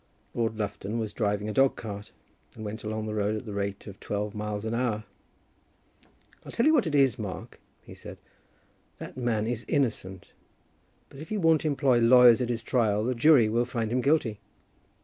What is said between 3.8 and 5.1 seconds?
of twelve miles an hour.